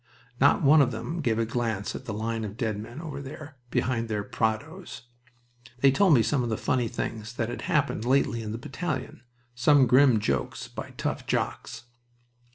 Not 0.39 0.63
one 0.63 0.81
of 0.81 0.89
them 0.89 1.21
gave 1.21 1.37
a 1.37 1.45
glance 1.45 1.93
at 1.95 2.05
the 2.05 2.11
line 2.15 2.43
of 2.43 2.57
dead 2.57 2.79
men 2.79 2.99
over 2.99 3.21
there, 3.21 3.57
behind 3.69 4.07
their 4.07 4.23
parados. 4.23 5.03
They 5.81 5.91
told 5.91 6.15
me 6.15 6.23
some 6.23 6.41
of 6.41 6.49
the 6.49 6.57
funny 6.57 6.87
things 6.87 7.33
that 7.33 7.49
had 7.49 7.61
happened 7.69 8.03
lately 8.03 8.41
in 8.41 8.51
the 8.51 8.57
battalion, 8.57 9.21
some 9.53 9.85
grim 9.85 10.19
jokes 10.19 10.67
by 10.67 10.95
tough 10.97 11.27
Jocks. 11.27 11.83